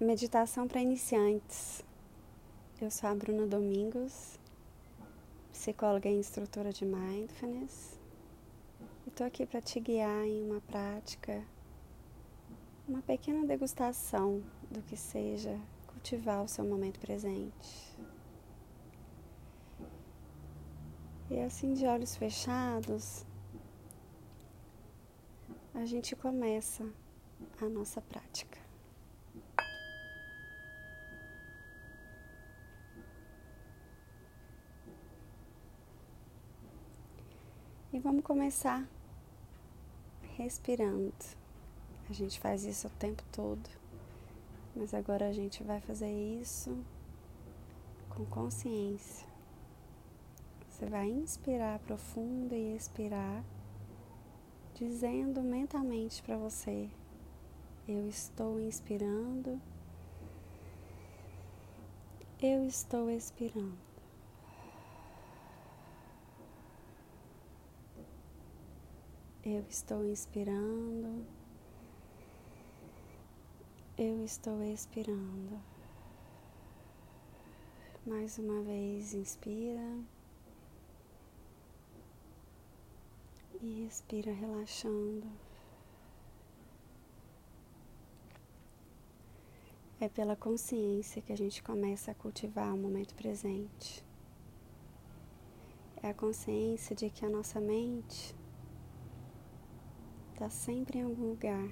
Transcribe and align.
Meditação 0.00 0.66
para 0.66 0.80
iniciantes. 0.80 1.84
Eu 2.80 2.90
sou 2.90 3.08
a 3.08 3.14
Bruna 3.14 3.46
Domingos, 3.46 4.40
psicóloga 5.52 6.08
e 6.08 6.18
instrutora 6.18 6.72
de 6.72 6.84
mindfulness. 6.84 8.00
E 9.06 9.08
estou 9.08 9.24
aqui 9.24 9.46
para 9.46 9.60
te 9.60 9.78
guiar 9.78 10.26
em 10.26 10.50
uma 10.50 10.60
prática, 10.62 11.46
uma 12.88 13.02
pequena 13.02 13.46
degustação 13.46 14.42
do 14.68 14.82
que 14.82 14.96
seja 14.96 15.56
cultivar 15.86 16.42
o 16.42 16.48
seu 16.48 16.64
momento 16.64 16.98
presente. 16.98 17.96
E 21.30 21.38
assim, 21.38 21.72
de 21.72 21.86
olhos 21.86 22.16
fechados, 22.16 23.24
a 25.72 25.86
gente 25.86 26.16
começa 26.16 26.84
a 27.62 27.68
nossa 27.68 28.00
prática. 28.00 28.53
E 37.94 38.00
vamos 38.00 38.24
começar 38.24 38.84
respirando. 40.36 41.14
A 42.10 42.12
gente 42.12 42.40
faz 42.40 42.64
isso 42.64 42.88
o 42.88 42.98
tempo 42.98 43.22
todo, 43.30 43.70
mas 44.74 44.92
agora 44.92 45.28
a 45.28 45.32
gente 45.32 45.62
vai 45.62 45.80
fazer 45.80 46.10
isso 46.10 46.76
com 48.08 48.24
consciência. 48.24 49.28
Você 50.68 50.86
vai 50.86 51.08
inspirar 51.08 51.78
profundo 51.78 52.52
e 52.52 52.74
expirar, 52.74 53.44
dizendo 54.74 55.40
mentalmente 55.40 56.20
para 56.20 56.36
você: 56.36 56.90
Eu 57.86 58.08
estou 58.08 58.58
inspirando, 58.58 59.62
eu 62.42 62.64
estou 62.66 63.08
expirando. 63.08 63.83
Eu 69.46 69.62
estou 69.68 70.02
inspirando. 70.06 71.26
Eu 73.98 74.24
estou 74.24 74.62
expirando. 74.64 75.60
Mais 78.06 78.38
uma 78.38 78.62
vez, 78.62 79.12
inspira. 79.12 79.98
E 83.60 83.86
expira 83.86 84.32
relaxando. 84.32 85.30
É 90.00 90.08
pela 90.08 90.34
consciência 90.34 91.20
que 91.20 91.34
a 91.34 91.36
gente 91.36 91.62
começa 91.62 92.12
a 92.12 92.14
cultivar 92.14 92.74
o 92.74 92.78
momento 92.78 93.14
presente. 93.14 94.02
É 96.02 96.08
a 96.08 96.14
consciência 96.14 96.96
de 96.96 97.10
que 97.10 97.26
a 97.26 97.28
nossa 97.28 97.60
mente 97.60 98.34
está 100.34 100.50
sempre 100.50 100.98
em 100.98 101.02
algum 101.02 101.28
lugar, 101.28 101.70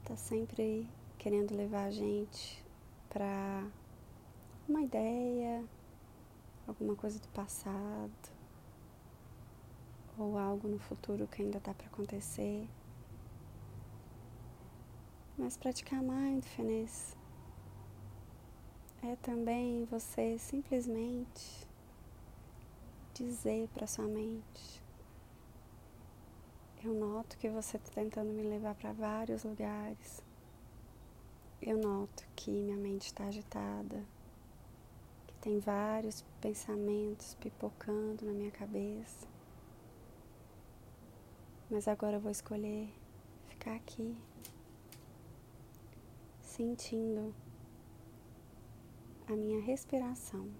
está 0.00 0.16
sempre 0.16 0.88
querendo 1.18 1.54
levar 1.54 1.84
a 1.84 1.90
gente 1.90 2.64
para 3.10 3.62
uma 4.66 4.80
ideia, 4.80 5.62
alguma 6.66 6.96
coisa 6.96 7.18
do 7.18 7.28
passado 7.28 8.10
ou 10.16 10.38
algo 10.38 10.66
no 10.66 10.78
futuro 10.78 11.26
que 11.26 11.42
ainda 11.42 11.58
está 11.58 11.74
para 11.74 11.86
acontecer. 11.88 12.66
Mas 15.36 15.58
praticar 15.58 16.02
mindfulness 16.02 17.14
é 19.02 19.14
também 19.16 19.84
você 19.90 20.38
simplesmente 20.38 21.68
dizer 23.12 23.68
para 23.74 23.86
sua 23.86 24.06
mente 24.06 24.79
eu 26.82 26.94
noto 26.94 27.36
que 27.36 27.48
você 27.50 27.76
está 27.76 27.92
tentando 27.92 28.32
me 28.32 28.42
levar 28.42 28.74
para 28.74 28.92
vários 28.92 29.44
lugares. 29.44 30.22
Eu 31.60 31.76
noto 31.76 32.26
que 32.34 32.50
minha 32.50 32.76
mente 32.76 33.06
está 33.08 33.24
agitada, 33.26 34.02
que 35.26 35.34
tem 35.42 35.58
vários 35.58 36.22
pensamentos 36.40 37.34
pipocando 37.34 38.24
na 38.24 38.32
minha 38.32 38.50
cabeça. 38.50 39.28
Mas 41.70 41.86
agora 41.86 42.16
eu 42.16 42.20
vou 42.20 42.30
escolher 42.30 42.88
ficar 43.48 43.74
aqui, 43.74 44.16
sentindo 46.40 47.34
a 49.28 49.36
minha 49.36 49.60
respiração. 49.60 50.50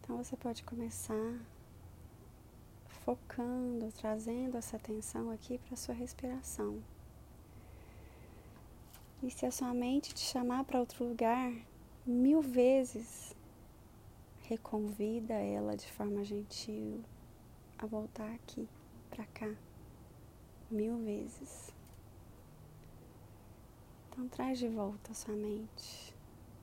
Então 0.00 0.16
você 0.16 0.34
pode 0.34 0.64
começar 0.64 1.51
focando, 3.04 3.90
trazendo 3.92 4.56
essa 4.56 4.76
atenção 4.76 5.30
aqui 5.30 5.58
para 5.58 5.74
a 5.74 5.76
sua 5.76 5.94
respiração. 5.94 6.82
E 9.22 9.30
se 9.30 9.46
a 9.46 9.50
sua 9.50 9.72
mente 9.72 10.14
te 10.14 10.20
chamar 10.20 10.64
para 10.64 10.80
outro 10.80 11.04
lugar, 11.04 11.52
mil 12.06 12.40
vezes, 12.40 13.36
reconvida 14.42 15.34
ela 15.34 15.76
de 15.76 15.90
forma 15.92 16.24
gentil 16.24 17.02
a 17.78 17.86
voltar 17.86 18.30
aqui, 18.34 18.68
para 19.10 19.24
cá, 19.26 19.54
mil 20.70 20.98
vezes. 20.98 21.72
Então 24.08 24.28
traz 24.28 24.58
de 24.58 24.68
volta 24.68 25.12
a 25.12 25.14
sua 25.14 25.34
mente 25.34 26.14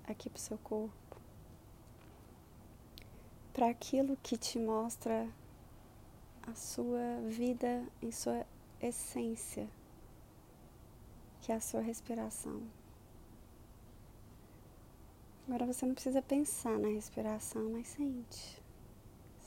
aqui 0.06 0.30
para 0.30 0.38
o 0.38 0.42
seu 0.42 0.58
corpo, 0.60 1.18
para 3.54 3.70
aquilo 3.70 4.18
que 4.18 4.38
te 4.38 4.60
mostra 4.60 5.28
a 6.50 6.56
sua 6.56 7.22
vida 7.28 7.88
em 8.02 8.12
sua 8.12 8.44
essência, 8.82 9.70
que 11.42 11.52
é 11.52 11.56
a 11.56 11.60
sua 11.60 11.82
respiração. 11.82 12.64
Agora 15.48 15.68
você 15.68 15.86
não 15.86 15.94
precisa 15.94 16.22
pensar 16.22 16.78
na 16.80 16.88
respiração, 16.88 17.70
mas 17.72 17.88
sente. 17.90 18.62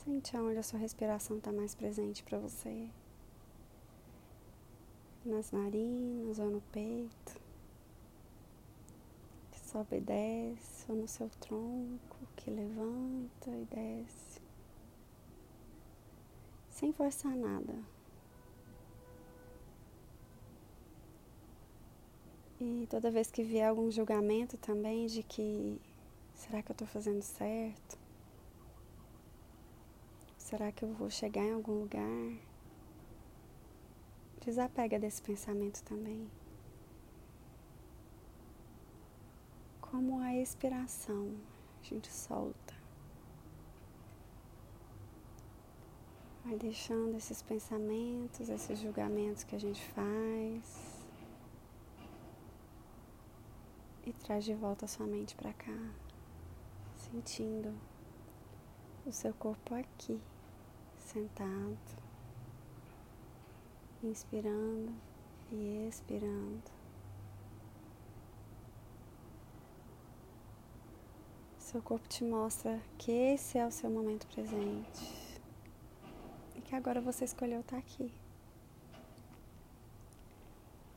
Sente 0.05 0.37
aonde 0.37 0.59
a 0.59 0.63
sua 0.63 0.79
respiração 0.79 1.39
está 1.39 1.53
mais 1.53 1.75
presente 1.75 2.23
para 2.23 2.39
você. 2.39 2.89
Nas 5.25 5.51
narinas 5.51 6.39
ou 6.39 6.51
no 6.51 6.61
peito. 6.73 7.41
Que 9.51 9.61
sobe 9.61 9.97
e 9.97 10.01
desce, 10.01 10.91
ou 10.91 10.97
no 10.97 11.09
seu 11.09 11.29
tronco, 11.41 12.17
que 12.37 12.51
levanta 12.51 13.51
e 13.51 13.65
desce 13.65 14.32
sem 16.83 16.93
forçar 16.93 17.37
nada. 17.37 17.73
E 22.61 22.89
toda 22.91 23.09
vez 23.09 23.31
que 23.31 23.45
vier 23.45 23.69
algum 23.69 23.89
julgamento 23.89 24.57
também 24.59 25.07
de 25.07 25.23
que 25.23 25.81
será 26.35 26.61
que 26.61 26.73
eu 26.73 26.75
estou 26.75 26.89
fazendo 26.89 27.23
certo? 27.23 27.97
Será 30.37 30.73
que 30.73 30.85
eu 30.85 30.93
vou 30.93 31.09
chegar 31.09 31.45
em 31.45 31.53
algum 31.53 31.83
lugar? 31.83 32.37
Desapega 34.45 34.99
desse 34.99 35.23
pensamento 35.23 35.85
também. 35.85 36.29
Como 39.81 40.19
a 40.19 40.35
expiração, 40.35 41.33
a 41.81 41.85
gente 41.85 42.13
solta. 42.13 42.82
Vai 46.53 46.59
deixando 46.59 47.17
esses 47.17 47.41
pensamentos, 47.41 48.51
esses 48.51 48.79
julgamentos 48.79 49.43
que 49.43 49.57
a 49.57 49.59
gente 49.59 49.83
faz. 49.93 51.03
E 54.05 54.13
traz 54.13 54.45
de 54.45 54.53
volta 54.53 54.85
a 54.85 54.89
sua 54.89 55.07
mente 55.07 55.35
para 55.35 55.55
cá, 55.55 55.91
sentindo 56.95 57.75
o 59.07 59.11
seu 59.11 59.33
corpo 59.33 59.75
aqui, 59.75 60.21
sentado, 60.99 61.79
inspirando 64.03 64.93
e 65.51 65.89
expirando. 65.89 66.71
Seu 71.57 71.81
corpo 71.81 72.07
te 72.09 72.23
mostra 72.23 72.79
que 72.99 73.11
esse 73.11 73.57
é 73.57 73.67
o 73.67 73.71
seu 73.71 73.89
momento 73.89 74.27
presente 74.27 75.22
que 76.73 76.77
agora 76.77 77.03
você 77.03 77.27
escolheu 77.27 77.61
estar 77.61 77.77
aqui. 77.77 78.11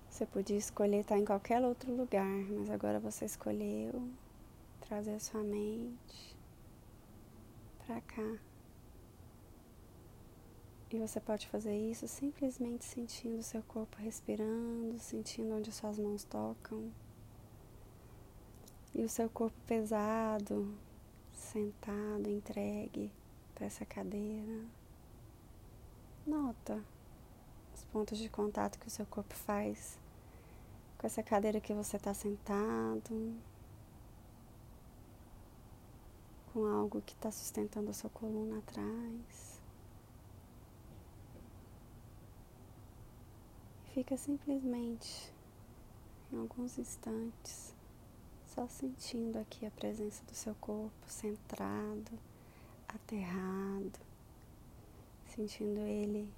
Você 0.10 0.26
podia 0.26 0.56
escolher 0.56 1.02
estar 1.02 1.20
em 1.20 1.26
qualquer 1.26 1.62
outro 1.62 1.94
lugar, 1.94 2.46
mas 2.50 2.70
agora 2.70 2.98
você 2.98 3.26
escolheu 3.26 4.10
trazer 4.80 5.16
a 5.16 5.20
sua 5.20 5.44
mente 5.44 6.38
para 7.86 8.00
cá. 8.00 8.38
E 10.92 10.98
você 10.98 11.20
pode 11.20 11.46
fazer 11.50 11.76
isso 11.76 12.08
simplesmente 12.08 12.86
sentindo 12.86 13.44
seu 13.44 13.62
corpo 13.64 13.98
respirando, 13.98 14.98
sentindo 14.98 15.58
onde 15.58 15.74
suas 15.74 16.00
mãos 16.00 16.24
tocam. 16.24 16.90
E 18.94 19.04
o 19.04 19.10
seu 19.10 19.30
corpo 19.30 19.58
pesado, 19.68 20.74
sentado, 21.34 22.30
entregue 22.30 23.12
para 23.54 23.66
essa 23.66 23.86
cadeira. 23.86 24.85
Nota. 26.26 26.84
Os 27.76 27.86
pontos 27.86 28.18
de 28.18 28.30
contato 28.30 28.80
que 28.80 28.88
o 28.88 28.90
seu 28.90 29.06
corpo 29.06 29.36
faz 29.36 30.00
com 30.98 31.06
essa 31.06 31.22
cadeira 31.22 31.62
que 31.62 31.72
você 31.72 31.98
está 31.98 32.16
sentado, 32.16 33.36
com 36.52 36.66
algo 36.66 37.00
que 37.02 37.14
está 37.14 37.30
sustentando 37.30 37.92
a 37.92 37.94
sua 37.94 38.10
coluna 38.10 38.58
atrás. 38.58 39.62
Fica 43.94 44.18
simplesmente 44.18 45.32
em 46.34 46.40
alguns 46.40 46.80
instantes 46.80 47.76
só 48.48 48.68
sentindo 48.68 49.38
aqui 49.38 49.64
a 49.66 49.72
presença 49.72 50.24
do 50.26 50.34
seu 50.34 50.56
corpo 50.56 51.08
centrado, 51.08 52.18
aterrado, 52.88 54.00
sentindo 55.36 55.80
ele 55.80 56.32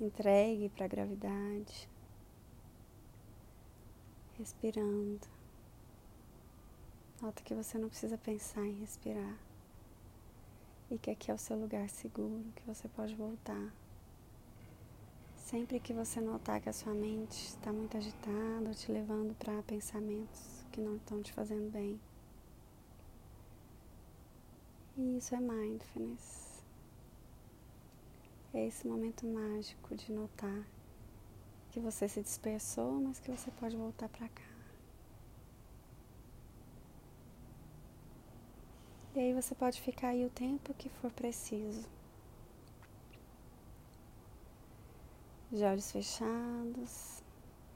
entregue 0.00 0.68
para 0.70 0.84
a 0.84 0.88
gravidade, 0.88 1.88
respirando. 4.38 5.20
Nota 7.20 7.42
que 7.42 7.54
você 7.54 7.76
não 7.76 7.88
precisa 7.88 8.16
pensar 8.16 8.64
em 8.64 8.80
respirar 8.80 9.38
e 10.90 10.98
que 10.98 11.10
aqui 11.10 11.30
é 11.30 11.34
o 11.34 11.38
seu 11.38 11.56
lugar 11.56 11.88
seguro, 11.88 12.44
que 12.56 12.62
você 12.66 12.88
pode 12.88 13.14
voltar 13.14 13.72
Sempre 15.50 15.80
que 15.80 15.92
você 15.92 16.20
notar 16.20 16.60
que 16.60 16.68
a 16.68 16.72
sua 16.72 16.94
mente 16.94 17.48
está 17.48 17.72
muito 17.72 17.96
agitada, 17.96 18.72
te 18.72 18.92
levando 18.92 19.34
para 19.34 19.60
pensamentos 19.64 20.64
que 20.70 20.80
não 20.80 20.94
estão 20.94 21.20
te 21.20 21.32
fazendo 21.32 21.68
bem. 21.72 22.00
E 24.96 25.16
isso 25.16 25.34
é 25.34 25.40
mindfulness. 25.40 26.49
É 28.52 28.66
esse 28.66 28.86
momento 28.86 29.26
mágico 29.26 29.94
de 29.94 30.12
notar 30.12 30.66
que 31.70 31.78
você 31.78 32.08
se 32.08 32.20
dispersou, 32.20 33.00
mas 33.00 33.20
que 33.20 33.30
você 33.30 33.50
pode 33.52 33.76
voltar 33.76 34.08
para 34.08 34.28
cá. 34.28 34.50
E 39.14 39.20
aí 39.20 39.32
você 39.34 39.54
pode 39.54 39.80
ficar 39.80 40.08
aí 40.08 40.24
o 40.24 40.30
tempo 40.30 40.74
que 40.74 40.88
for 40.88 41.12
preciso. 41.12 41.88
de 45.52 45.64
olhos 45.64 45.90
fechados, 45.90 47.24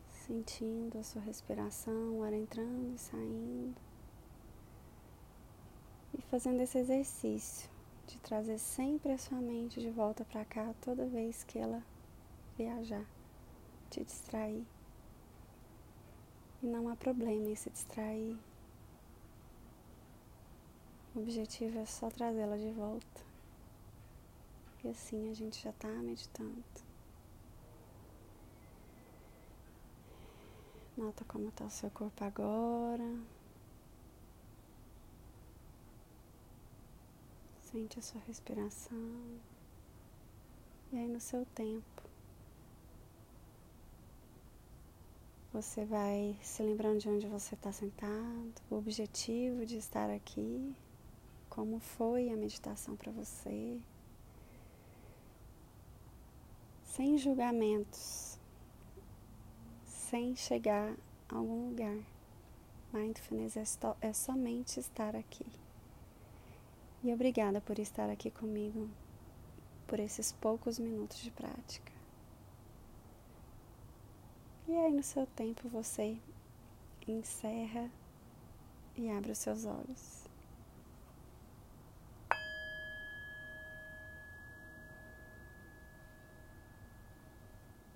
sentindo 0.08 0.96
a 0.96 1.02
sua 1.02 1.20
respiração, 1.22 2.18
o 2.18 2.22
ar 2.22 2.32
entrando 2.32 2.94
e 2.94 2.98
saindo. 2.98 3.74
E 6.16 6.22
fazendo 6.22 6.60
esse 6.60 6.78
exercício 6.78 7.73
de 8.06 8.18
trazer 8.18 8.58
sempre 8.58 9.12
a 9.12 9.18
sua 9.18 9.38
mente 9.38 9.80
de 9.80 9.90
volta 9.90 10.24
para 10.24 10.44
cá 10.44 10.74
toda 10.80 11.06
vez 11.06 11.44
que 11.44 11.58
ela 11.58 11.82
viajar, 12.56 13.04
te 13.90 14.04
distrair. 14.04 14.64
E 16.62 16.66
não 16.66 16.88
há 16.88 16.96
problema 16.96 17.50
em 17.50 17.54
se 17.54 17.70
distrair. 17.70 18.38
O 21.14 21.20
objetivo 21.20 21.78
é 21.78 21.86
só 21.86 22.08
trazê-la 22.10 22.56
de 22.56 22.70
volta. 22.72 23.22
E 24.82 24.88
assim 24.88 25.30
a 25.30 25.34
gente 25.34 25.62
já 25.62 25.70
está 25.70 25.88
meditando. 25.88 26.64
Nota 30.96 31.24
como 31.24 31.48
está 31.48 31.64
o 31.64 31.70
seu 31.70 31.90
corpo 31.90 32.24
agora. 32.24 33.18
Sente 37.74 37.98
a 37.98 38.02
sua 38.02 38.20
respiração. 38.20 39.40
E 40.92 40.96
aí, 40.96 41.08
no 41.08 41.18
seu 41.18 41.44
tempo, 41.56 42.04
você 45.52 45.84
vai 45.84 46.38
se 46.40 46.62
lembrando 46.62 47.00
de 47.00 47.08
onde 47.08 47.26
você 47.26 47.56
está 47.56 47.72
sentado, 47.72 48.54
o 48.70 48.76
objetivo 48.76 49.66
de 49.66 49.76
estar 49.76 50.08
aqui, 50.08 50.72
como 51.50 51.80
foi 51.80 52.30
a 52.30 52.36
meditação 52.36 52.94
para 52.94 53.10
você, 53.10 53.80
sem 56.84 57.18
julgamentos 57.18 58.38
sem 59.84 60.36
chegar 60.36 60.94
a 61.28 61.36
algum 61.38 61.70
lugar. 61.70 61.98
Mindfulness 62.92 63.56
é, 63.56 63.64
é 64.00 64.12
somente 64.12 64.78
estar 64.78 65.16
aqui. 65.16 65.63
E 67.04 67.12
obrigada 67.12 67.60
por 67.60 67.78
estar 67.78 68.08
aqui 68.08 68.30
comigo 68.30 68.88
por 69.86 70.00
esses 70.00 70.32
poucos 70.32 70.78
minutos 70.78 71.18
de 71.18 71.30
prática. 71.30 71.92
E 74.66 74.74
aí, 74.74 74.90
no 74.90 75.02
seu 75.02 75.26
tempo, 75.26 75.68
você 75.68 76.16
encerra 77.06 77.90
e 78.96 79.10
abre 79.10 79.32
os 79.32 79.38
seus 79.38 79.66
olhos. 79.66 80.23